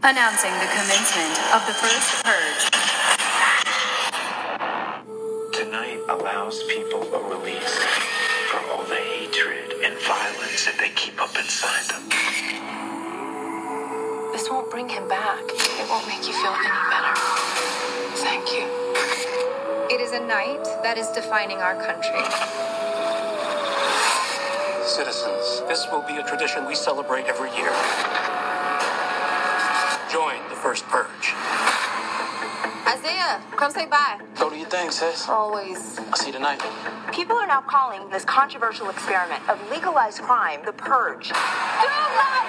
[0.00, 2.70] Announcing the commencement of the first purge.
[5.52, 7.78] Tonight allows people a release
[8.48, 12.08] for all the hatred and violence that they keep up inside them.
[14.30, 15.42] This won't bring him back.
[15.42, 17.14] It won't make you feel any better.
[18.22, 18.70] Thank you.
[19.90, 22.22] It is a night that is defining our country.
[24.86, 28.37] Citizens, this will be a tradition we celebrate every year.
[30.10, 31.34] Join the first purge.
[32.88, 34.18] Isaiah, come say bye.
[34.38, 35.28] Go do your thing, sis.
[35.28, 35.98] Always.
[35.98, 36.62] I'll see you tonight.
[37.12, 41.28] People are now calling this controversial experiment of legalized crime the purge.
[41.28, 42.46] Do not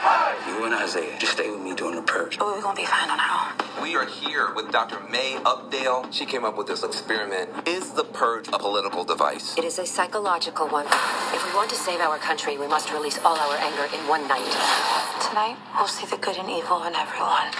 [0.00, 0.46] purge!
[0.48, 2.38] You and Isaiah, just stay with me during the purge.
[2.40, 3.67] Oh, we're gonna be fine on our own.
[3.82, 4.98] We are here with Dr.
[5.08, 6.12] May Updale.
[6.12, 7.68] She came up with this experiment.
[7.68, 9.56] Is the purge a political device?
[9.56, 10.86] It is a psychological one.
[11.32, 14.26] If we want to save our country, we must release all our anger in one
[14.26, 14.50] night.
[15.20, 17.52] Tonight, we'll see the good and evil in everyone.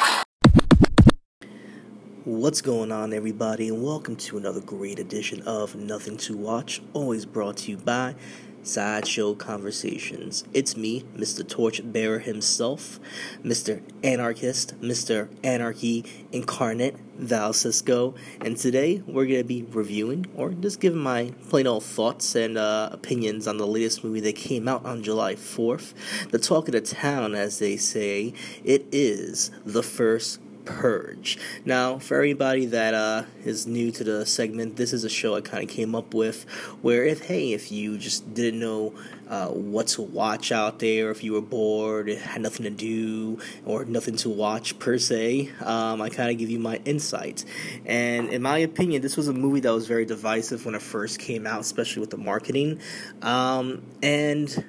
[2.24, 7.24] What's going on, everybody, and welcome to another great edition of Nothing to Watch, always
[7.24, 8.16] brought to you by
[8.62, 10.44] Sideshow Conversations.
[10.52, 11.46] It's me, Mr.
[11.46, 13.00] Torchbearer himself,
[13.42, 13.82] Mr.
[14.02, 15.28] Anarchist, Mr.
[15.42, 21.32] Anarchy Incarnate, Val Cisco, and today we're going to be reviewing or just giving my
[21.48, 25.34] plain old thoughts and uh, opinions on the latest movie that came out on July
[25.34, 25.94] 4th.
[26.30, 28.34] The talk of the town, as they say,
[28.64, 31.38] it is the first Purge.
[31.64, 35.40] Now, for everybody that uh, is new to the segment, this is a show I
[35.40, 36.44] kind of came up with
[36.82, 38.94] where, if hey, if you just didn't know
[39.28, 43.86] uh, what to watch out there, if you were bored, had nothing to do, or
[43.86, 47.46] nothing to watch per se, um, I kind of give you my insight.
[47.86, 51.18] And in my opinion, this was a movie that was very divisive when it first
[51.18, 52.78] came out, especially with the marketing.
[53.22, 54.66] Um, and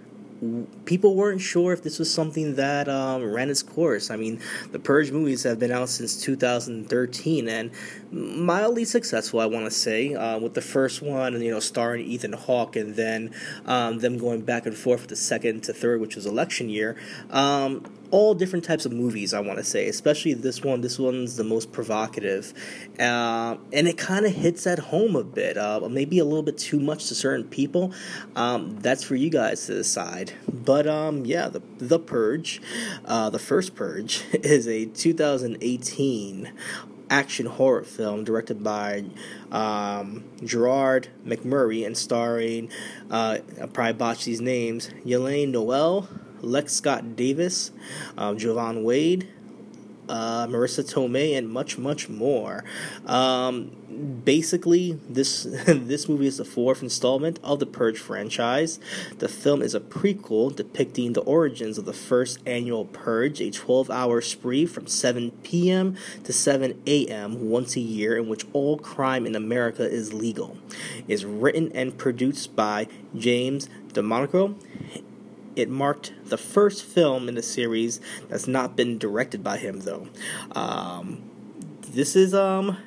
[0.85, 4.09] people weren't sure if this was something that um, ran its course.
[4.09, 4.39] I mean,
[4.71, 7.71] the Purge movies have been out since 2013 and
[8.11, 12.33] mildly successful, I want to say, uh, with the first one, you know, starring Ethan
[12.33, 13.33] Hawke, and then
[13.65, 16.95] um, them going back and forth with the second to third, which was election year.
[17.29, 20.81] Um, all different types of movies, I want to say, especially this one.
[20.81, 22.53] This one's the most provocative,
[22.99, 26.57] uh, and it kind of hits at home a bit, uh, maybe a little bit
[26.57, 27.93] too much to certain people.
[28.35, 30.33] Um, that's for you guys to decide.
[30.51, 32.61] But um, yeah, the the Purge,
[33.05, 36.51] uh, the first Purge, is a 2018
[37.09, 39.03] action horror film directed by
[39.51, 42.69] um, Gerard McMurray and starring,
[43.09, 46.07] uh, I probably botched these names, Yelaine Noel.
[46.41, 47.71] Lex Scott Davis,
[48.17, 49.27] um, Jovan Wade,
[50.09, 52.63] uh, Marisa Tomei, and much, much more.
[53.05, 53.71] Um,
[54.25, 58.79] basically, this this movie is the fourth installment of the Purge franchise.
[59.19, 64.21] The film is a prequel depicting the origins of the first annual Purge, a 12-hour
[64.21, 65.95] spree from 7 p.m.
[66.23, 67.49] to 7 a.m.
[67.49, 70.57] once a year, in which all crime in America is legal.
[71.07, 74.55] It's written and produced by James DeMonaco
[75.55, 80.07] it marked the first film in the series that's not been directed by him, though.
[80.53, 81.29] Um,
[81.81, 82.77] this is um,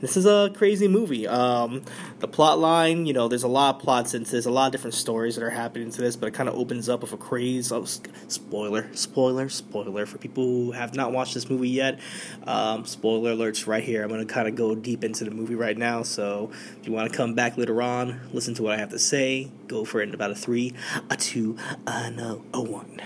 [0.00, 1.26] this is a crazy movie.
[1.26, 1.82] Um,
[2.20, 4.72] the plot line, you know, there's a lot of plots into this, a lot of
[4.72, 7.16] different stories that are happening to this, but it kind of opens up with a
[7.16, 7.72] craze.
[7.72, 11.98] Oh, spoiler, spoiler, spoiler for people who have not watched this movie yet.
[12.46, 14.02] Um, spoiler alerts right here.
[14.02, 16.02] I'm going to kind of go deep into the movie right now.
[16.02, 18.98] So if you want to come back later on, listen to what I have to
[18.98, 20.74] say, go for it in about a three,
[21.10, 23.00] a two, a no, a one.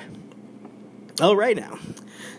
[1.20, 1.78] All right now.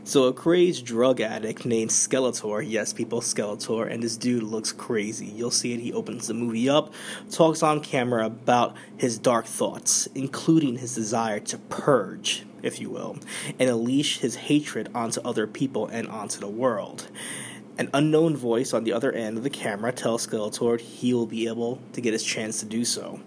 [0.03, 5.28] So a crazed drug addict named Skeletor, yes, people, Skeletor, and this dude looks crazy.
[5.28, 5.79] You'll see it.
[5.79, 6.91] He opens the movie up,
[7.29, 13.17] talks on camera about his dark thoughts, including his desire to purge, if you will,
[13.59, 17.07] and unleash his hatred onto other people and onto the world.
[17.78, 21.47] An unknown voice on the other end of the camera tells Skeletor he will be
[21.47, 23.22] able to get his chance to do so.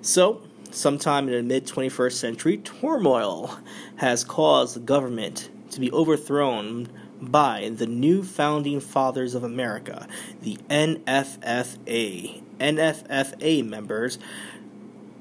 [0.00, 3.58] So, sometime in the mid 21st century, turmoil
[3.96, 6.88] has caused the government to be overthrown
[7.20, 10.06] by the new founding fathers of America,
[10.42, 12.42] the NFFA.
[12.58, 14.18] NFFA members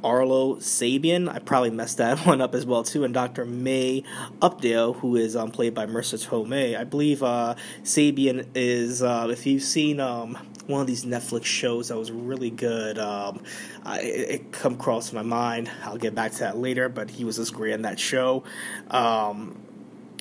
[0.03, 1.33] Arlo Sabian.
[1.33, 3.45] I probably messed that one up as well too, and Dr.
[3.45, 4.03] May
[4.41, 6.77] Updale, who is um, played by Marisa Tomei.
[6.77, 9.01] I believe uh, Sabian is.
[9.01, 10.37] Uh, if you've seen um,
[10.67, 13.43] one of these Netflix shows that was really good, um,
[13.83, 15.69] I, it, it come across my mind.
[15.83, 18.43] I'll get back to that later, but he was just great in that show.
[18.89, 19.61] Um,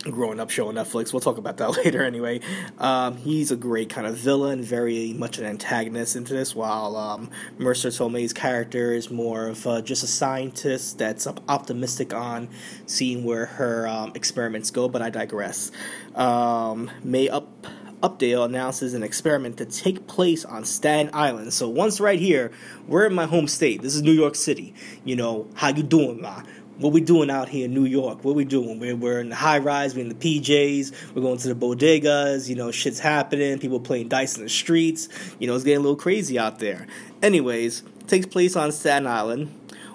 [0.05, 1.13] growing up show on Netflix.
[1.13, 2.41] We'll talk about that later anyway.
[2.79, 7.31] Um, he's a great kind of villain, very much an antagonist into this, while um,
[7.59, 12.49] Marisa Tomei's character is more of uh, just a scientist that's optimistic on
[12.87, 15.71] seeing where her um, experiments go, but I digress.
[16.15, 17.67] Um, May Up.
[18.01, 21.53] Updale announces an experiment to take place on Staten Island.
[21.53, 22.53] So once right here,
[22.87, 23.83] we're in my home state.
[23.83, 24.73] This is New York City.
[25.05, 26.45] You know, how you doing, ma?
[26.79, 28.25] What we doing out here in New York?
[28.25, 28.79] What we doing?
[28.79, 32.49] We're, we're in the high rise, we're in the PJs, we're going to the bodegas,
[32.49, 35.09] you know, shit's happening, people playing dice in the streets,
[35.39, 36.87] you know, it's getting a little crazy out there.
[37.23, 39.53] Anyways, takes place on Staten Island,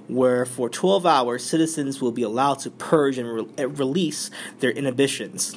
[0.08, 5.56] where for 12 hours, citizens will be allowed to purge and re- release their inhibitions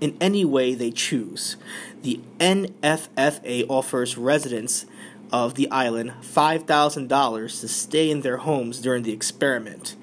[0.00, 1.56] in any way they choose.
[2.02, 4.86] The NFFA offers residents
[5.32, 9.96] of the island $5,000 to stay in their homes during the experiment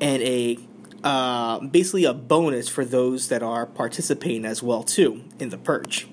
[0.00, 0.58] and a
[1.04, 6.08] uh, basically a bonus for those that are participating as well too in the purge.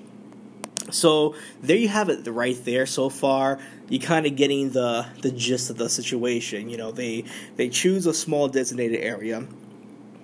[0.90, 3.58] So there you have it right there so far.
[3.88, 6.68] You're kind of getting the the gist of the situation.
[6.68, 7.24] You know, they
[7.56, 9.46] they choose a small designated area.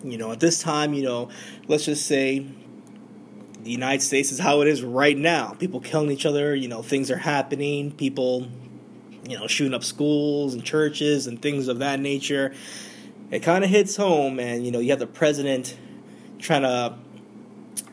[0.05, 1.31] You know, at this time, you know,
[1.67, 2.47] let's just say
[3.63, 5.55] the United States is how it is right now.
[5.59, 8.47] People killing each other, you know, things are happening, people
[9.29, 12.55] you know, shooting up schools and churches and things of that nature
[13.31, 15.77] it kind of hits home, and you know you have the president
[16.39, 16.95] trying to,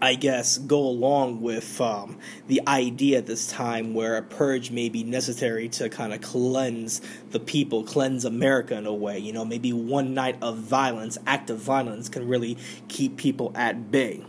[0.01, 4.87] I guess, go along with um, the idea at this time where a purge may
[4.87, 7.01] be necessary to kind of cleanse
[7.31, 9.17] the people, cleanse America in a way.
[9.19, 14.23] You know, maybe one night of violence, active violence, can really keep people at bay.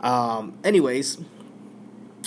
[0.00, 1.18] Um, anyways,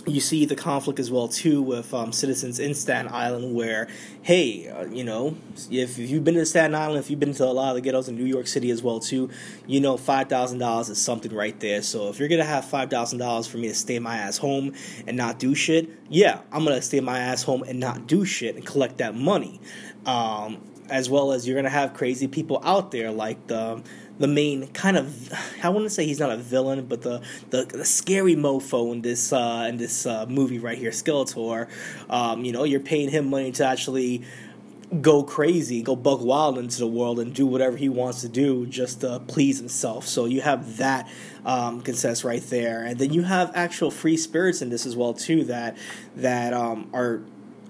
[0.07, 3.87] you see the conflict as well too with um, citizens in Staten Island, where
[4.21, 5.37] hey, uh, you know,
[5.71, 7.81] if, if, you've been to Staten Island, if you've been to a lot of the
[7.81, 9.29] ghettos in New York City as well too,
[9.65, 11.81] you know, five thousand dollars is something right there.
[11.81, 14.73] So if you're gonna have five thousand dollars for me to stay my ass home
[15.05, 18.55] and not do shit, yeah, I'm gonna stay my ass home and not do shit
[18.55, 19.59] and collect that money.
[20.05, 23.83] Um, as well as you're gonna have crazy people out there like the
[24.19, 25.31] the main kind of
[25.63, 29.31] I wouldn't say he's not a villain, but the the, the scary mofo in this
[29.31, 31.67] uh, in this uh, movie right here, Skeletor.
[32.09, 34.23] Um, you know, you're paying him money to actually
[35.01, 38.65] go crazy, go buck wild into the world and do whatever he wants to do
[38.65, 40.07] just to please himself.
[40.07, 41.09] So you have that
[41.45, 45.13] um, consensus right there, and then you have actual free spirits in this as well
[45.13, 45.77] too that
[46.15, 47.21] that um, are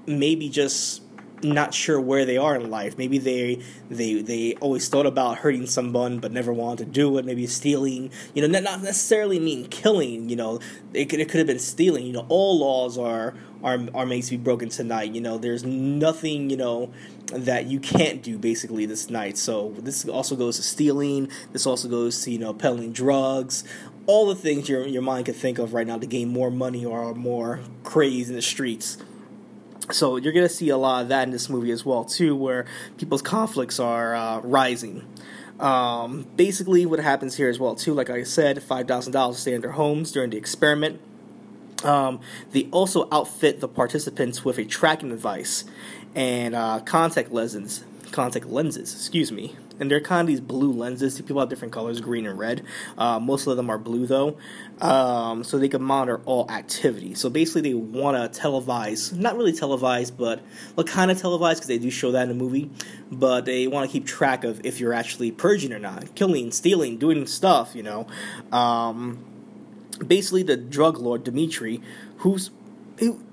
[0.06, 1.02] maybe just
[1.44, 2.98] not sure where they are in life.
[2.98, 7.26] Maybe they they they always thought about hurting someone but never wanted to do it.
[7.26, 10.30] Maybe stealing, you know, not necessarily mean killing.
[10.30, 10.60] You know,
[10.94, 12.06] it could it could have been stealing.
[12.06, 15.14] You know, all laws are are are made to be broken tonight.
[15.14, 16.92] You know, there's nothing you know
[17.34, 19.38] that you can't do basically this night.
[19.38, 21.30] So this also goes to stealing.
[21.54, 23.64] This also goes to you know peddling drugs.
[24.06, 26.86] All the things your your mind could think of right now to gain more money
[26.86, 28.98] or more craze in the streets
[29.92, 32.66] so you're gonna see a lot of that in this movie as well too, where
[32.98, 35.06] people's conflicts are uh, rising.
[35.60, 39.42] Um, basically, what happens here as well too, like I said, five thousand dollars to
[39.42, 41.00] stay in their homes during the experiment.
[41.84, 42.20] Um,
[42.52, 45.64] they also outfit the participants with a tracking device
[46.16, 47.84] and uh, contact lenses.
[48.12, 51.20] Contact lenses, excuse me, and they're kind of these blue lenses.
[51.22, 52.64] People have different colors, green and red.
[52.98, 54.38] Uh, most of them are blue though,
[54.82, 57.14] um, so they can monitor all activity.
[57.16, 60.42] So basically, they want to televise, not really televise, but
[60.76, 62.70] well, kind of televise because they do show that in the movie.
[63.12, 66.98] But they want to keep track of if you're actually purging or not, killing, stealing,
[66.98, 67.76] doing stuff.
[67.76, 68.08] You know,
[68.52, 69.24] um,
[70.06, 71.82] basically the drug lord Dimitri,
[72.18, 72.52] who's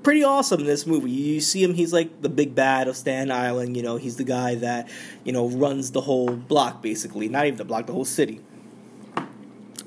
[0.02, 1.10] pretty awesome in this movie.
[1.10, 3.76] You see him; he's like the big bad of Staten Island.
[3.76, 4.88] You know, he's the guy that
[5.24, 7.28] you know runs the whole block, basically.
[7.28, 8.40] Not even the block, the whole city.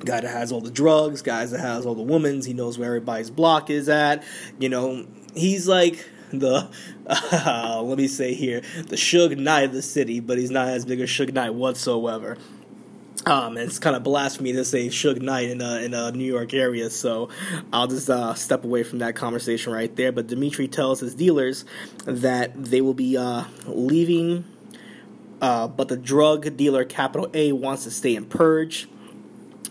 [0.06, 2.46] Guy that has all the drugs, guys that has all the women's.
[2.46, 4.24] He knows where everybody's block is at.
[4.60, 6.70] You know, he's like the
[7.08, 10.86] uh, let me say here the Suge Knight of the city, but he's not as
[10.86, 12.38] big a Suge Knight whatsoever.
[13.26, 16.54] Um, it's kind of blasphemy to say Suge Knight in a, in a New York
[16.54, 17.30] area, so
[17.74, 20.12] I'll just uh, step away from that conversation right there.
[20.14, 21.66] But Dimitri tells his dealers
[22.06, 24.46] that they will be uh, leaving,
[25.42, 28.88] uh, but the drug dealer Capital A wants to stay in Purge.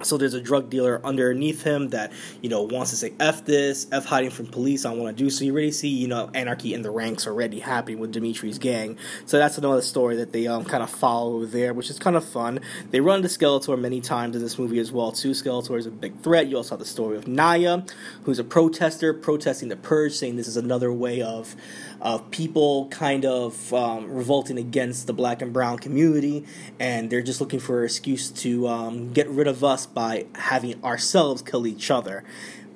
[0.02, 2.12] So there's a drug dealer underneath him that
[2.42, 4.84] you know wants to say f this, f hiding from police.
[4.84, 5.44] I want to do so.
[5.44, 8.98] You already see you know anarchy in the ranks already happening with Dimitri's gang.
[9.24, 12.24] So that's another story that they um, kind of follow there, which is kind of
[12.24, 12.60] fun.
[12.90, 15.30] They run to Skeletor many times in this movie as well too.
[15.30, 16.48] Skeletor is a big threat.
[16.48, 17.82] You also have the story of Naya,
[18.24, 21.56] who's a protester protesting the purge, saying this is another way of
[22.00, 26.44] of people kind of um, revolting against the black and brown community,
[26.78, 30.82] and they're just looking for an excuse to um, get rid of us by having
[30.84, 32.24] ourselves kill each other.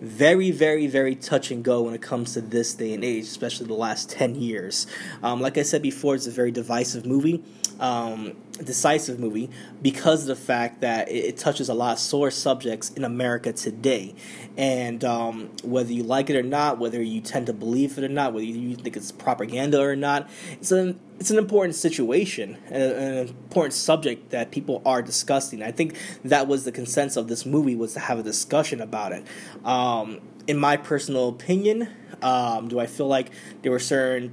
[0.01, 3.67] Very, very, very touch and go when it comes to this day and age, especially
[3.67, 4.87] the last 10 years.
[5.23, 7.45] Um, like I said before, it's a very divisive movie
[7.81, 9.51] um, decisive movie
[9.83, 13.53] because of the fact that it, it, touches a lot of sore subjects in America
[13.53, 14.15] today.
[14.57, 18.09] And um, whether you like it or not, whether you tend to believe it or
[18.09, 22.81] not, whether you think it's propaganda or not, it's an it's an important situation, an,
[22.81, 25.63] an important subject that people are discussing.
[25.63, 29.13] I think that was the consensus of this movie was to have a discussion about
[29.13, 29.25] it.
[29.65, 31.89] Um, in my personal opinion,
[32.23, 33.31] um, do I feel like
[33.63, 34.33] there were certain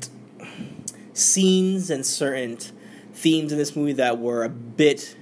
[1.14, 2.58] scenes and certain
[3.18, 5.16] themes in this movie that were a bit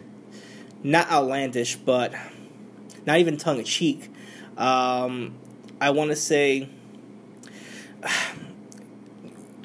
[0.83, 2.13] not outlandish, but
[3.05, 4.09] not even tongue in cheek.
[4.57, 5.35] Um,
[5.79, 6.69] I want to say,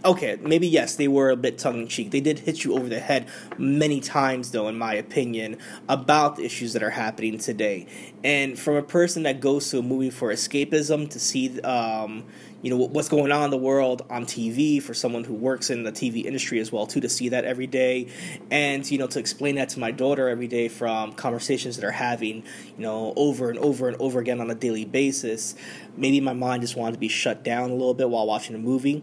[0.05, 2.11] okay, maybe yes, they were a bit tongue in cheek.
[2.11, 3.29] They did hit you over the head
[3.59, 7.87] many times, though, in my opinion, about the issues that are happening today.
[8.25, 12.25] And from a person that goes to a movie for escapism to see, um,
[12.63, 15.83] you know what's going on in the world on TV for someone who works in
[15.83, 18.09] the TV industry as well too to see that every day
[18.51, 21.91] and you know to explain that to my daughter every day from conversations that are
[21.91, 22.37] having
[22.77, 25.55] you know over and over and over again on a daily basis
[25.97, 28.59] maybe my mind just wanted to be shut down a little bit while watching a
[28.59, 29.03] movie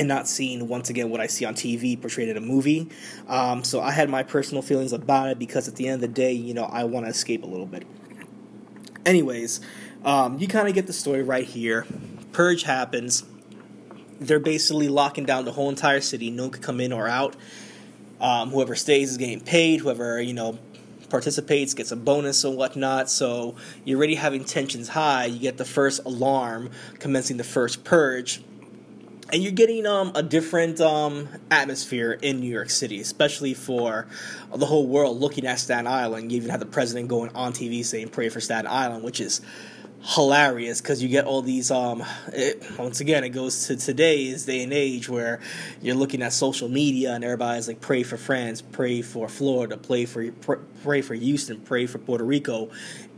[0.00, 2.88] and not seeing once again what I see on TV portrayed in a movie.
[3.28, 6.08] Um, so I had my personal feelings about it because at the end of the
[6.08, 7.86] day, you know, I want to escape a little bit.
[9.04, 9.60] Anyways,
[10.02, 11.84] um, you kind of get the story right here.
[12.32, 13.24] Purge happens.
[14.18, 16.30] They're basically locking down the whole entire city.
[16.30, 17.36] No one can come in or out.
[18.22, 19.80] Um, whoever stays is getting paid.
[19.80, 20.58] Whoever you know
[21.10, 23.10] participates gets a bonus and whatnot.
[23.10, 23.54] So
[23.84, 25.26] you're already having tensions high.
[25.26, 28.42] You get the first alarm commencing the first purge,
[29.32, 34.06] and you're getting um, a different um, atmosphere in New York City, especially for
[34.54, 36.32] the whole world looking at Staten Island.
[36.32, 39.40] You even had the president going on TV saying "Pray for Staten Island," which is
[40.02, 42.02] hilarious because you get all these um
[42.32, 45.40] it, once again it goes to today's day and age where
[45.82, 50.06] you're looking at social media and everybody's like pray for France pray for Florida pray
[50.06, 50.30] for
[50.82, 52.70] pray for Houston pray for Puerto Rico.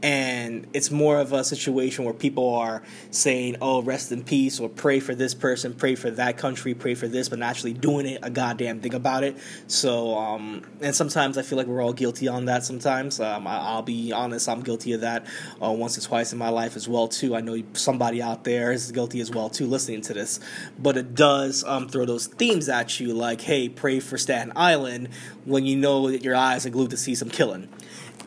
[0.05, 4.69] And it's more of a situation where people are saying oh rest in peace or
[4.69, 8.07] pray for this person pray for that country pray for this but not actually doing
[8.07, 9.37] it a goddamn thing about it.
[9.69, 13.21] So um and sometimes I feel like we're all guilty on that sometimes.
[13.21, 15.27] Um I, will be honest I'm guilty of that
[15.63, 17.37] uh, once or twice in my life life as well too.
[17.37, 20.41] I know somebody out there is guilty as well too, listening to this.
[20.79, 25.09] But it does um, throw those themes at you, like, "Hey, pray for Staten Island,"
[25.45, 27.69] when you know that your eyes are glued to see some killing.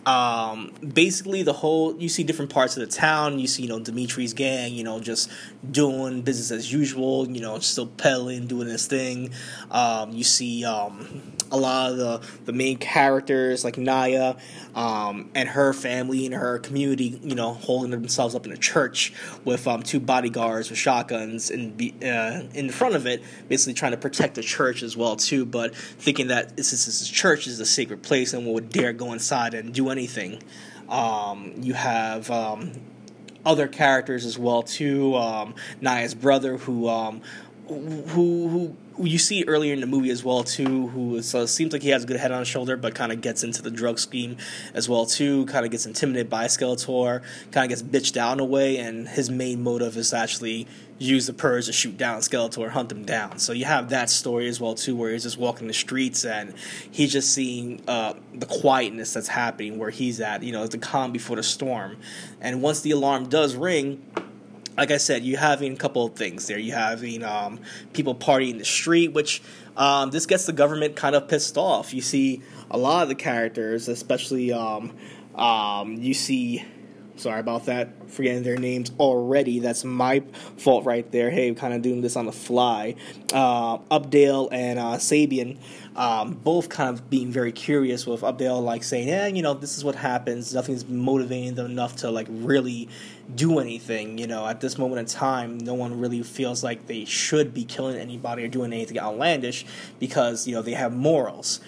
[0.05, 3.39] Um, basically, the whole you see different parts of the town.
[3.39, 5.31] You see, you know, Dimitri's gang, you know, just
[5.69, 7.27] doing business as usual.
[7.27, 9.31] You know, still peddling, doing this thing.
[9.71, 14.35] Um, you see um, a lot of the the main characters like Naya
[14.75, 19.11] um, and her family and her community, you know, holding themselves up in a church
[19.43, 23.97] with um, two bodyguards with shotguns and uh, in front of it, basically trying to
[23.97, 25.45] protect the church as well too.
[25.45, 29.13] But thinking that this is church is a sacred place and one would dare go
[29.13, 29.94] inside and do anything.
[30.89, 32.71] Um, you have um,
[33.45, 35.15] other characters as well too.
[35.15, 37.21] Um, Naya's brother, who um,
[37.67, 41.73] who who you see earlier in the movie as well too, who is, uh, seems
[41.73, 43.71] like he has a good head on his shoulder, but kind of gets into the
[43.71, 44.37] drug scheme
[44.73, 45.45] as well too.
[45.47, 47.21] Kind of gets intimidated by Skeletor,
[47.51, 51.27] kind of gets bitched out in a way, and his main motive is actually use
[51.27, 53.39] the purge to shoot down Skeletor, hunt him down.
[53.39, 56.53] So you have that story as well too, where he's just walking the streets and
[56.89, 60.43] he's just seeing uh, the quietness that's happening where he's at.
[60.43, 61.97] You know, the calm before the storm,
[62.39, 64.03] and once the alarm does ring
[64.77, 66.59] like I said, you having a couple of things there.
[66.59, 67.59] You having um,
[67.93, 69.41] people partying in the street, which
[69.77, 71.93] um, this gets the government kind of pissed off.
[71.93, 74.91] You see a lot of the characters, especially um,
[75.35, 76.65] um you see.
[77.17, 78.09] Sorry about that.
[78.09, 79.59] Forgetting their names already.
[79.59, 80.23] That's my
[80.57, 81.29] fault right there.
[81.29, 82.95] Hey, kind of doing this on the fly.
[83.33, 85.57] Uh, Updale and uh, Sabian
[85.95, 89.77] um, both kind of being very curious with Updale, like saying, "Yeah, you know, this
[89.77, 90.53] is what happens.
[90.53, 92.89] Nothing's motivating them enough to like really
[93.33, 94.17] do anything.
[94.17, 97.63] You know, at this moment in time, no one really feels like they should be
[97.63, 99.65] killing anybody or doing anything outlandish
[99.99, 101.61] because you know they have morals,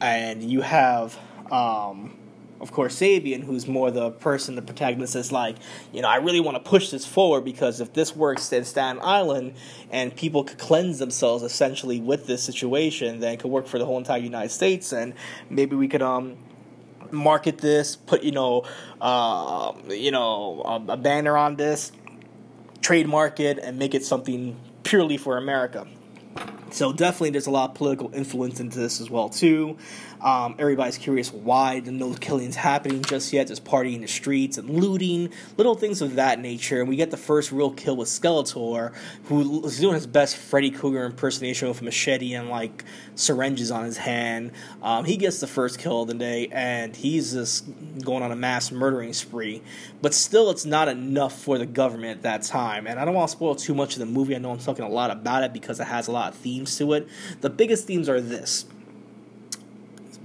[0.00, 1.18] and you have."
[1.50, 2.16] Um,
[2.60, 5.56] of course, Sabian, who's more the person, the protagonist, is like,
[5.92, 9.00] you know, I really want to push this forward because if this works in Staten
[9.02, 9.54] Island
[9.90, 13.86] and people could cleanse themselves essentially with this situation, then it could work for the
[13.86, 15.14] whole entire United States, and
[15.48, 16.36] maybe we could um
[17.10, 18.64] market this, put you know,
[19.00, 21.92] uh, you know, a, a banner on this,
[22.82, 25.86] trademark it, and make it something purely for America.
[26.72, 29.76] So definitely, there's a lot of political influence into this as well too.
[30.20, 33.46] Um, everybody's curious why the no killing's happening just yet.
[33.46, 36.80] There's partying in the streets and looting, little things of that nature.
[36.80, 38.92] And we get the first real kill with Skeletor,
[39.24, 42.84] who is doing his best Freddy Krueger impersonation with a machete and like
[43.14, 44.52] syringes on his hand.
[44.82, 47.64] Um, he gets the first kill of the day, and he's just
[48.04, 49.62] going on a mass murdering spree.
[50.02, 52.86] But still, it's not enough for the government at that time.
[52.86, 54.36] And I don't want to spoil too much of the movie.
[54.36, 56.59] I know I'm talking a lot about it because it has a lot of themes
[56.64, 57.08] to it.
[57.40, 58.66] The biggest themes are this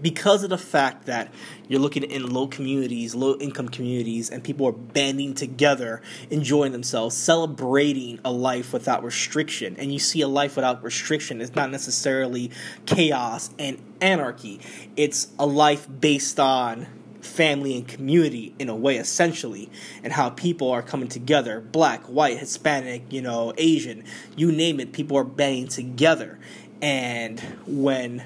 [0.02, 1.34] because of the fact that
[1.68, 7.16] you're looking in low communities, low income communities, and people are banding together, enjoying themselves,
[7.16, 9.76] celebrating a life without restriction.
[9.80, 12.52] And you see a life without restriction is not necessarily
[12.86, 14.60] chaos and anarchy,
[14.96, 16.88] it's a life based on
[17.26, 19.70] family and community in a way essentially
[20.04, 24.04] and how people are coming together black white hispanic you know asian
[24.36, 26.40] you name it people are banding together.
[26.82, 28.24] And when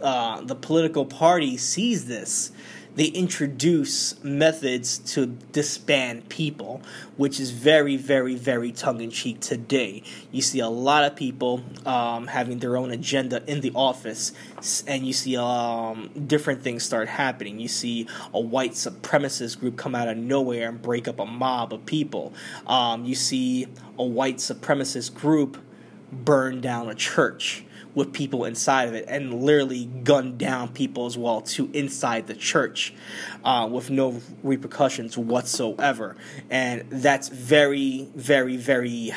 [0.00, 2.52] uh, the political party sees this,
[2.98, 6.82] they introduce methods to disband people,
[7.16, 10.02] which is very, very, very tongue in cheek today.
[10.32, 14.32] You see a lot of people um, having their own agenda in the office,
[14.88, 17.60] and you see um, different things start happening.
[17.60, 21.72] You see a white supremacist group come out of nowhere and break up a mob
[21.72, 22.32] of people.
[22.66, 25.56] Um, you see a white supremacist group
[26.10, 27.64] burn down a church
[27.94, 32.34] with people inside of it and literally gun down people as well to inside the
[32.34, 32.94] church
[33.44, 36.16] uh, with no repercussions whatsoever.
[36.50, 39.12] And that's very, very, very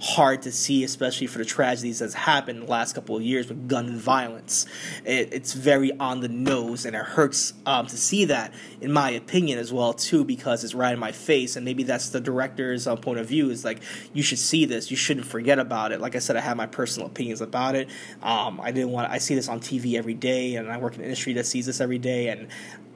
[0.00, 3.48] hard to see, especially for the tragedies that's happened in the last couple of years
[3.48, 4.66] with gun violence.
[5.04, 9.10] It, it's very on the nose, and it hurts um, to see that, in my
[9.10, 11.56] opinion, as well too, because it's right in my face.
[11.56, 13.50] And maybe that's the director's uh, point of view.
[13.50, 13.80] Is like
[14.12, 16.00] you should see this, you shouldn't forget about it.
[16.00, 17.88] Like I said, I have my personal opinions about it.
[18.22, 19.10] Um, I didn't want.
[19.10, 21.66] I see this on TV every day, and I work in an industry that sees
[21.66, 22.48] this every day, and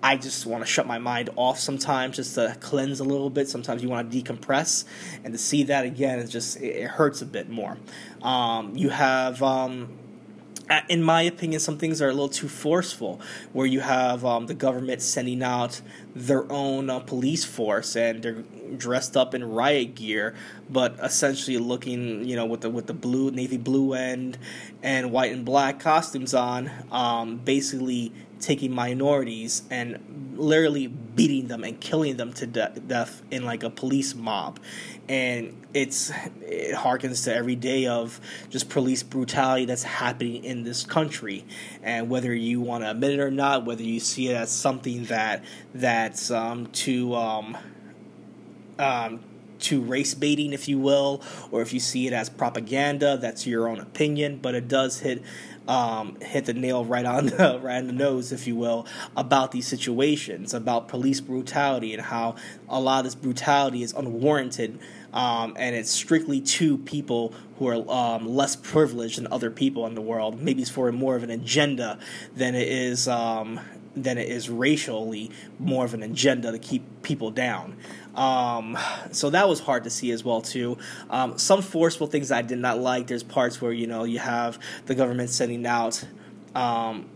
[0.02, 3.48] I just want to shut my mind off sometimes just to cleanse a little bit.
[3.48, 4.84] Sometimes you want to decompress,
[5.24, 7.78] and to see that again, it just it hurts a bit more.
[8.22, 9.42] Um, you have.
[9.42, 9.98] Um,
[10.88, 13.20] in my opinion, some things are a little too forceful,
[13.54, 15.80] where you have um, the government sending out
[16.14, 18.44] their own uh, police force and they're
[18.76, 20.34] dressed up in riot gear,
[20.68, 24.36] but essentially looking, you know, with the with the blue navy blue end
[24.82, 31.80] and white and black costumes on, um, basically taking minorities and literally beating them and
[31.80, 34.60] killing them to de- death in like a police mob
[35.08, 36.10] and it's
[36.42, 38.20] it harkens to every day of
[38.50, 41.44] just police brutality that's happening in this country
[41.82, 45.04] and whether you want to admit it or not whether you see it as something
[45.06, 47.56] that that's um, to um,
[48.78, 49.20] um,
[49.60, 53.68] to race baiting, if you will, or if you see it as propaganda, that's your
[53.68, 54.38] own opinion.
[54.40, 55.22] But it does hit
[55.68, 59.52] um, hit the nail right on the right on the nose, if you will, about
[59.52, 62.34] these situations, about police brutality and how
[62.68, 64.78] a lot of this brutality is unwarranted,
[65.12, 69.94] um, and it's strictly to people who are um, less privileged than other people in
[69.94, 70.40] the world.
[70.40, 71.98] Maybe it's for more of an agenda
[72.34, 73.60] than it is um,
[73.96, 77.76] than it is racially more of an agenda to keep people down.
[78.14, 78.76] Um,
[79.12, 80.78] so that was hard to see as well too.
[81.10, 83.06] Um, some forceful things I did not like.
[83.06, 86.04] There's parts where you know you have the government sending out
[86.54, 87.08] um,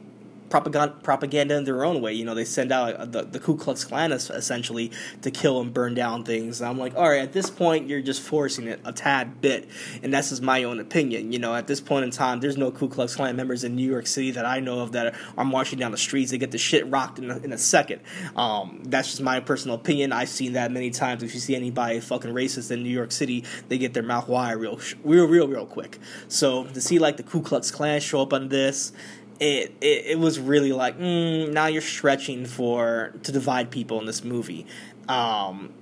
[0.53, 2.13] propaganda, propaganda in their own way.
[2.13, 5.73] You know, they send out uh, the, the Ku Klux Klan essentially to kill and
[5.73, 6.61] burn down things.
[6.61, 9.67] And I'm like, all right, at this point, you're just forcing it a tad bit.
[10.03, 11.33] And that's just my own opinion.
[11.33, 13.89] You know, at this point in time, there's no Ku Klux Klan members in New
[13.89, 16.31] York City that I know of that are marching down the streets.
[16.31, 18.03] They get the shit rocked in a, in a second.
[18.37, 20.13] Um, that's just my personal opinion.
[20.13, 21.23] I've seen that many times.
[21.23, 24.61] If you see anybody fucking racist in New York City, they get their mouth wired
[24.61, 25.99] real, real, real, real quick.
[26.29, 28.93] So to see like the Ku Klux Klan show up on this,
[29.43, 34.07] it, it, it was really like mm, now you're stretching for to divide people in
[34.07, 34.67] this movie.
[35.09, 35.73] Um,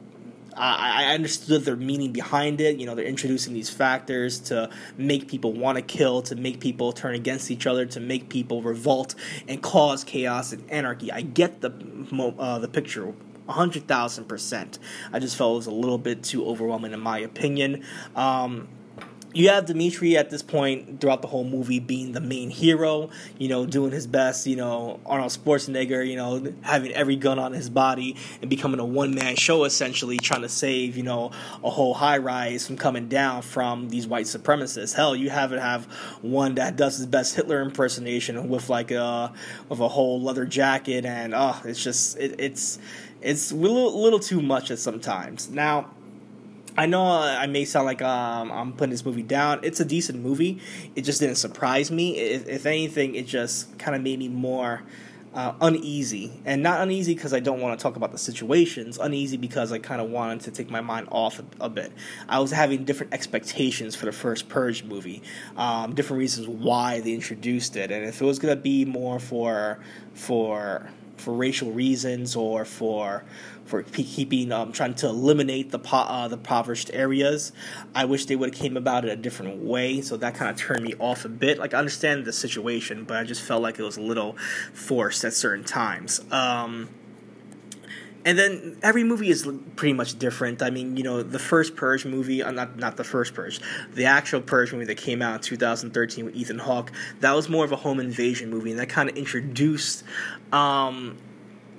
[0.57, 2.79] I, I understood their meaning behind it.
[2.79, 6.93] You know, they're introducing these factors to make people want to kill, to make people
[6.93, 9.15] turn against each other, to make people revolt
[9.47, 11.13] and cause chaos and anarchy.
[11.13, 11.71] I get the
[12.39, 13.13] uh, the picture
[13.47, 14.79] hundred thousand percent.
[15.13, 17.85] I just felt it was a little bit too overwhelming in my opinion.
[18.17, 18.69] Um,
[19.33, 23.49] you have Dimitri at this point throughout the whole movie being the main hero, you
[23.49, 27.71] know, doing his best, you know, Arnold Schwarzenegger, you know, having every gun on his
[27.71, 31.31] body and becoming a one man show essentially, trying to save, you know,
[31.63, 34.95] a whole high rise from coming down from these white supremacists.
[34.95, 35.85] Hell, you have it have
[36.23, 39.33] one that does his best Hitler impersonation with like a
[39.69, 42.79] with a whole leather jacket and oh, it's just it, it's
[43.23, 45.51] it's a little, little too much at sometimes.
[45.51, 45.91] Now
[46.81, 49.61] I know I may sound like um, I'm putting this movie down.
[49.63, 50.61] It's a decent movie.
[50.97, 52.17] It just didn't surprise me.
[52.17, 54.83] If, if anything, it just kind of made me more
[55.35, 56.33] uh, uneasy.
[56.47, 59.79] And not uneasy because I don't want to talk about the situations, uneasy because I
[59.79, 61.93] kind of wanted to take my mind off a, a, bit.
[62.31, 65.23] I was having different expectations for the first Purge movie,
[65.59, 67.91] um, different reasons why they introduced it.
[67.91, 69.81] And if it was going to be more for,
[70.15, 70.89] for,
[71.19, 73.23] for racial reasons or for
[73.71, 77.53] for keeping um, trying to eliminate the po- uh, the impoverished areas.
[77.95, 80.57] I wish they would have came about it a different way, so that kind of
[80.57, 81.59] turned me off a bit.
[81.59, 84.37] Like I understand the situation, but I just felt like it was a little
[84.75, 86.21] forced at certain times.
[86.33, 86.89] Um,
[88.25, 90.63] and then every movie is pretty much different.
[90.63, 93.61] I mean, you know, the first Purge movie, uh, not not the first Purge,
[93.95, 97.65] the actual Purge movie that came out in 2013 with Ethan Hawke, that was more
[97.65, 100.05] of a home invasion movie, and that kind of introduced
[100.53, 101.17] um,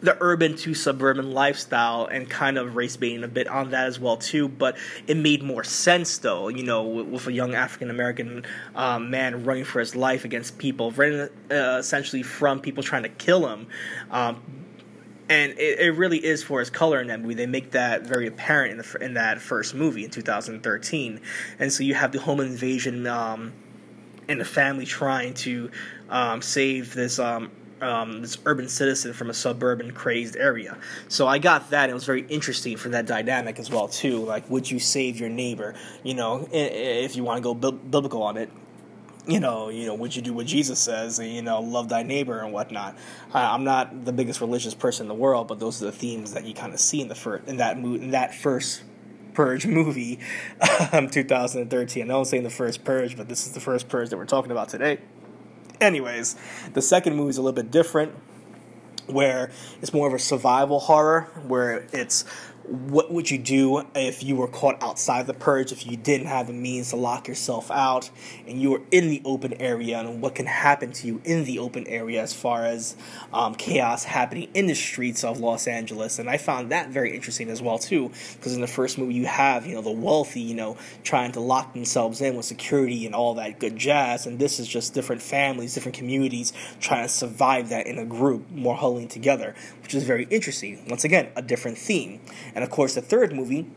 [0.01, 3.99] the urban to suburban lifestyle and kind of race baiting a bit on that as
[3.99, 4.47] well too.
[4.47, 9.09] But it made more sense though you know with, with a young african american um,
[9.09, 13.47] man running for his life against people running uh, essentially from people trying to kill
[13.47, 13.67] him.
[14.09, 14.41] Um,
[15.29, 17.35] and it, it, really is for his color in that movie.
[17.35, 21.21] They make that very apparent in the in that first movie in 2013,
[21.57, 23.53] and so you have the home invasion um,
[24.27, 25.71] and the family trying to
[26.09, 27.49] um, save this um,
[27.81, 30.77] um, this urban citizen from a suburban crazed area.
[31.07, 31.89] So I got that.
[31.89, 34.23] It was very interesting for that dynamic as well too.
[34.23, 35.75] Like, would you save your neighbor?
[36.03, 38.49] You know, if you want to go biblical on it.
[39.27, 41.19] You know, you know, would you do what Jesus says?
[41.19, 42.97] And, you know, love thy neighbor and whatnot.
[43.31, 46.43] I'm not the biggest religious person in the world, but those are the themes that
[46.43, 48.81] you kind of see in the first, in that mo- in that first
[49.35, 50.19] Purge movie,
[50.91, 52.03] um, 2013.
[52.03, 54.25] I know I'm saying the first Purge, but this is the first Purge that we're
[54.25, 54.97] talking about today.
[55.81, 56.35] Anyways,
[56.73, 58.13] the second movie is a little bit different,
[59.07, 59.49] where
[59.81, 62.23] it's more of a survival horror, where it's
[62.71, 66.47] what would you do if you were caught outside the purge, if you didn't have
[66.47, 68.10] the means to lock yourself out
[68.47, 71.60] and you were in the open area, and what can happen to you in the
[71.60, 72.95] open area as far as
[73.34, 76.17] um, chaos happening in the streets of Los Angeles?
[76.17, 79.25] And I found that very interesting as well, too, because in the first movie, you
[79.25, 83.13] have, you know, the wealthy, you know, trying to lock themselves in with security and
[83.13, 87.69] all that good jazz, and this is just different families, different communities trying to survive
[87.69, 90.86] that in a group, more huddling together, which is very interesting.
[90.88, 92.21] Once again, a different theme.
[92.55, 93.67] And of course, the third movie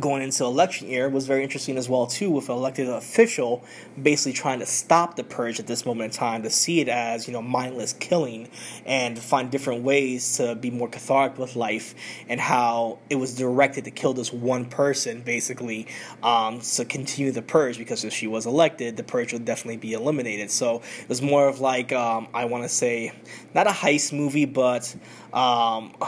[0.00, 3.62] going into election year was very interesting as well too with an elected official
[4.00, 7.26] basically trying to stop the purge at this moment in time to see it as
[7.26, 8.48] you know mindless killing
[8.86, 11.94] and find different ways to be more cathartic with life
[12.28, 15.86] and how it was directed to kill this one person basically
[16.22, 19.92] um, to continue the purge because if she was elected the purge would definitely be
[19.92, 20.50] eliminated.
[20.50, 23.12] So it was more of like um, I want to say
[23.54, 24.94] not a heist movie but
[25.32, 25.94] um,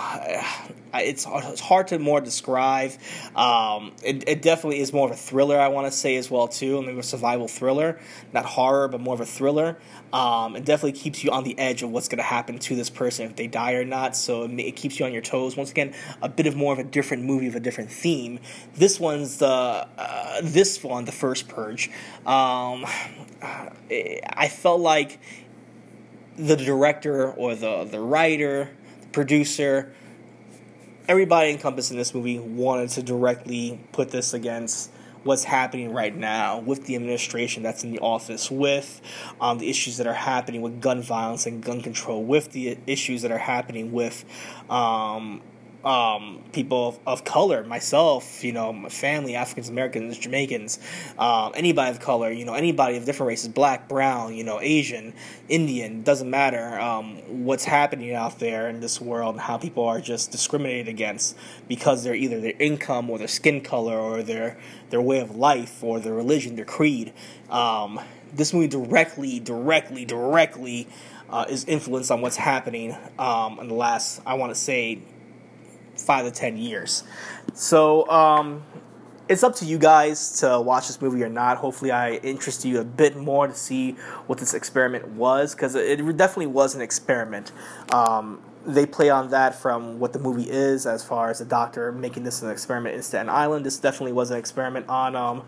[0.95, 2.93] it's, it's hard to more describe.
[3.35, 6.49] Um, it, it definitely is more of a thriller, I want to say as well
[6.49, 7.99] too, I maybe a survival thriller,
[8.33, 9.79] not horror, but more of a thriller.
[10.13, 12.89] Um, it definitely keeps you on the edge of what's going to happen to this
[12.89, 14.15] person if they die or not.
[14.15, 15.57] So it, it, keeps you on your toes.
[15.57, 18.39] Once again, a bit of more of a different movie of a different theme.
[18.75, 21.89] This one's the uh, this one, the first Purge.
[22.25, 22.87] Um,
[23.91, 25.19] I felt like
[26.37, 28.71] the director or the the writer
[29.15, 29.93] producer,
[31.09, 34.91] everybody encompassed in this movie wanted to directly put this against
[35.23, 39.01] what's happening right now with the administration that's in the office, with
[39.41, 43.23] um, the issues that are happening with gun violence and gun control, with the issues
[43.23, 44.25] that are happening with
[44.69, 45.41] um,
[45.85, 50.79] um, people of, color, myself, you know, my family, Africans Americans, Jamaicans,
[51.19, 55.13] um, anybody of color, you know, anybody of different races, black, brown, you know, Asian,
[55.49, 60.01] Indian, doesn't matter um, what's happening out there in this world and how people are
[60.01, 61.37] just discriminated against
[61.69, 64.57] because they're either their income or their skin color or their
[64.91, 67.13] their way of life or their religion, their creed.
[67.51, 68.01] Um,
[68.33, 70.89] this movie directly, directly, directly.
[71.31, 75.01] Uh, is influenced on what's happening um, in the last, I want to say,
[75.97, 77.05] five to ten years.
[77.55, 78.63] So um,
[79.29, 81.57] it's up to you guys to watch this movie or not.
[81.59, 83.93] Hopefully, I interest you a bit more to see
[84.27, 87.53] what this experiment was because it definitely was an experiment.
[87.93, 91.93] Um, they play on that from what the movie is as far as the doctor
[91.93, 93.65] making this an experiment in Staten Island.
[93.65, 95.15] This definitely was an experiment on.
[95.17, 95.43] Um,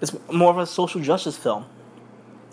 [0.00, 1.66] it's more of a social justice film.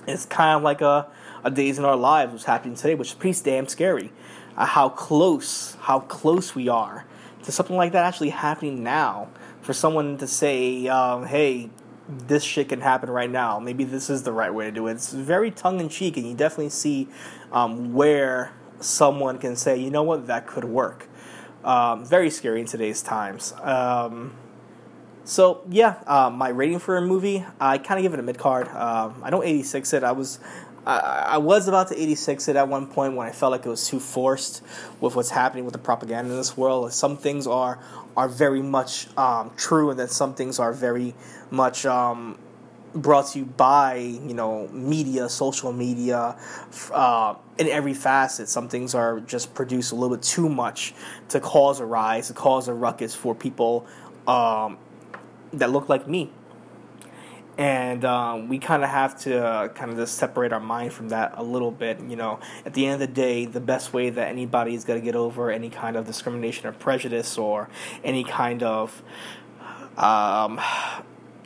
[0.07, 1.07] It's kind of like a,
[1.43, 4.11] a Days in Our Lives, what's happening today, which is pretty damn scary.
[4.57, 7.05] Uh, how close, how close we are
[7.43, 9.29] to something like that actually happening now.
[9.61, 11.69] For someone to say, um, hey,
[12.09, 13.59] this shit can happen right now.
[13.59, 14.93] Maybe this is the right way to do it.
[14.93, 17.07] It's very tongue in cheek, and you definitely see
[17.51, 21.07] um, where someone can say, you know what, that could work.
[21.63, 23.53] Um, very scary in today's times.
[23.61, 24.33] Um,
[25.23, 28.39] So yeah, uh, my rating for a movie, I kind of give it a mid
[28.39, 28.67] card.
[28.69, 30.03] Um, I don't 86 it.
[30.03, 30.39] I was
[30.85, 30.97] I,
[31.33, 33.87] I was about to 86 it at one point when I felt like it was
[33.87, 34.63] too forced
[34.99, 36.91] with what's happening with the propaganda in this world.
[36.93, 37.79] Some things are
[38.17, 41.13] are very much um, true, and then some things are very
[41.49, 42.37] much um,
[42.93, 46.35] brought to you by you know media, social media,
[46.91, 48.49] uh, in every facet.
[48.49, 50.93] Some things are just produced a little bit too much
[51.29, 53.85] to cause a rise, to cause a ruckus for people
[54.27, 54.77] um,
[55.53, 56.31] that look like me.
[57.57, 61.09] And um, we kind of have to uh, kind of just separate our mind from
[61.09, 61.99] that a little bit.
[61.99, 64.99] You know, at the end of the day, the best way that anybody is going
[64.99, 67.69] to get over any kind of discrimination or prejudice or
[68.03, 69.03] any kind of
[69.97, 70.59] um,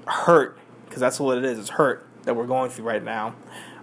[0.06, 3.36] hurt, because that's what it is, it's hurt that we're going through right now,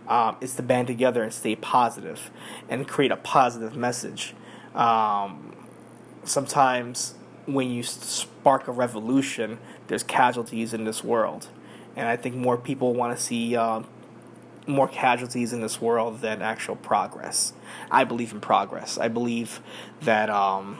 [0.09, 2.31] um, is to band together and stay positive
[2.69, 4.35] and create a positive message.
[4.75, 5.55] Um,
[6.25, 7.15] sometimes
[7.47, 9.59] when you spark a revolution,
[9.89, 11.49] there's casualties in this world,
[11.96, 13.83] and I think more people want to see uh,
[14.66, 17.52] more casualties in this world than actual progress.
[17.90, 18.98] I believe in progress.
[18.98, 19.61] I believe
[20.02, 20.78] that um,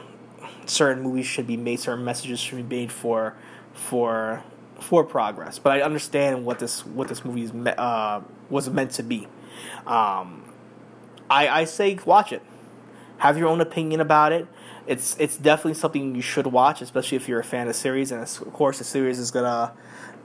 [0.65, 3.35] certain movies should be made, certain messages should be made for
[3.73, 4.43] for
[4.79, 5.59] for progress.
[5.59, 9.27] But I understand what this what this movie is me- uh, was meant to be.
[9.85, 10.43] Um,
[11.29, 12.41] I I say watch it.
[13.17, 14.47] Have your own opinion about it
[14.85, 18.11] it's it's definitely something you should watch, especially if you're a fan of the series.
[18.11, 19.71] And of course, the series is gonna,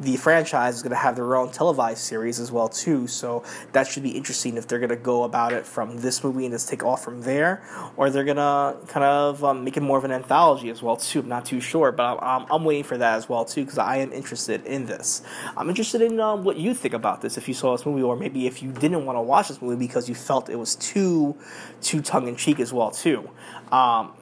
[0.01, 3.07] the franchise is gonna have their own televised series as well too.
[3.07, 6.55] So that should be interesting if they're gonna go about it from this movie and
[6.55, 7.63] just take off from there,
[7.97, 11.21] or they're gonna kind of um, make it more of an anthology as well too.
[11.21, 13.97] I'm not too sure, but I'm, I'm waiting for that as well too because I
[13.97, 15.23] am interested in this.
[15.57, 18.17] I'm interested in um, what you think about this if you saw this movie, or
[18.17, 21.37] maybe if you didn't want to watch this movie because you felt it was too
[21.81, 23.29] too tongue in cheek as well too.
[23.73, 24.13] Um,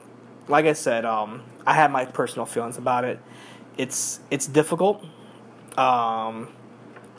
[0.47, 3.19] like I said, um, I have my personal feelings about it.
[3.77, 5.05] It's it's difficult.
[5.77, 6.49] Um,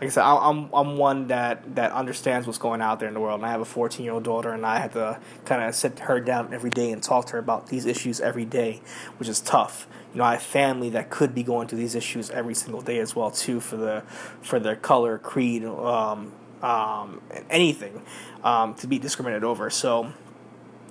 [0.01, 3.21] like I said, I'm I'm one that that understands what's going out there in the
[3.21, 3.41] world.
[3.41, 5.99] And I have a 14 year old daughter, and I have to kind of sit
[6.01, 8.81] her down every day and talk to her about these issues every day,
[9.19, 9.89] which is tough.
[10.13, 12.99] You know, I have family that could be going through these issues every single day
[13.01, 14.03] as well too for the
[14.41, 18.03] for their color, creed, um, um, anything
[18.45, 19.69] um, to be discriminated over.
[19.69, 20.13] So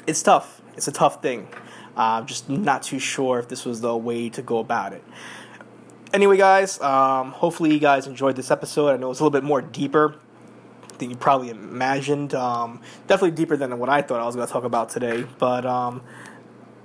[0.06, 0.62] it's tough.
[0.76, 1.48] It's a tough thing.
[1.96, 5.04] I'm uh, just not too sure if this was the way to go about it.
[6.18, 8.90] Anyway, guys, um, hopefully you guys enjoyed this episode.
[8.90, 10.16] I know it's a little bit more deeper
[10.98, 12.34] than you probably imagined.
[12.34, 15.28] Um, definitely deeper than what I thought I was going to talk about today.
[15.38, 16.02] But um,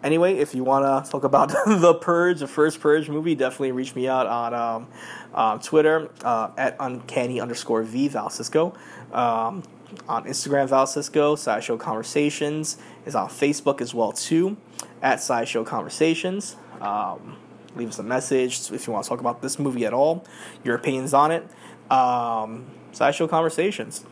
[0.05, 3.95] anyway, if you want to talk about the Purge, the first Purge movie, definitely reach
[3.95, 4.89] me out on um,
[5.33, 8.75] uh, Twitter uh, at uncanny underscore v Val Cisco.
[9.15, 9.63] Um,
[10.11, 11.37] on Instagram, Val Cisco.
[11.37, 14.59] Sideshow Conversations is on Facebook as well too
[15.01, 16.57] at Sideshow Conversations.
[16.83, 17.39] Um,
[17.77, 20.25] leave us a message if you want to talk about this movie at all,
[20.65, 21.47] your opinions on it.
[21.91, 24.05] Um, Sideshow Conversations.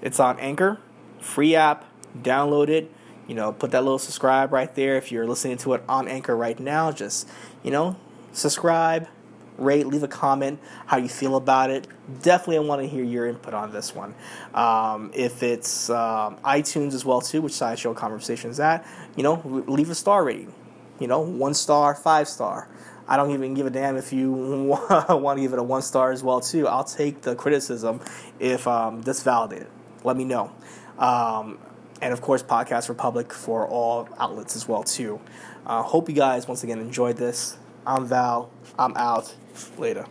[0.00, 0.78] It's on Anchor,
[1.20, 1.84] free app.
[2.16, 2.90] Download it.
[3.26, 4.96] You know, put that little subscribe right there.
[4.96, 7.28] If you're listening to it on Anchor right now, just
[7.62, 7.96] you know,
[8.32, 9.08] subscribe,
[9.56, 11.86] rate, leave a comment how you feel about it.
[12.22, 14.14] Definitely, I want to hear your input on this one.
[14.54, 18.86] Um, if it's um, iTunes as well too, which Sideshow Conversation is at,
[19.16, 20.52] you know, leave a star rating.
[20.98, 22.68] You know, one star, five star.
[23.08, 26.12] I don't even give a damn if you want to give it a one star
[26.12, 26.66] as well too.
[26.66, 28.00] I'll take the criticism
[28.38, 29.68] if um, validated.
[30.04, 30.52] Let me know.
[30.98, 31.58] Um,
[32.00, 35.20] and of course, Podcast Republic for all outlets as well too.
[35.66, 37.56] Uh, hope you guys once again enjoyed this.
[37.86, 38.50] I'm Val.
[38.78, 39.34] I'm out.
[39.78, 40.06] Later.